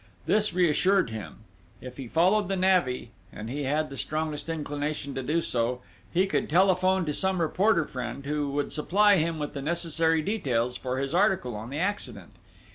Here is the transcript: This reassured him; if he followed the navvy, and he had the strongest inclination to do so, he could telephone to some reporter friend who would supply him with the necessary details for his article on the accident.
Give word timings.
This 0.25 0.51
reassured 0.51 1.11
him; 1.11 1.43
if 1.79 1.97
he 1.97 2.07
followed 2.07 2.47
the 2.47 2.55
navvy, 2.55 3.11
and 3.31 3.51
he 3.51 3.65
had 3.65 3.91
the 3.91 3.97
strongest 3.97 4.49
inclination 4.49 5.13
to 5.13 5.21
do 5.21 5.41
so, 5.41 5.81
he 6.11 6.25
could 6.25 6.49
telephone 6.49 7.05
to 7.05 7.13
some 7.13 7.39
reporter 7.39 7.85
friend 7.85 8.25
who 8.25 8.49
would 8.49 8.73
supply 8.73 9.17
him 9.17 9.37
with 9.37 9.53
the 9.53 9.61
necessary 9.61 10.23
details 10.23 10.75
for 10.75 10.97
his 10.97 11.13
article 11.13 11.55
on 11.55 11.69
the 11.69 11.77
accident. 11.77 12.31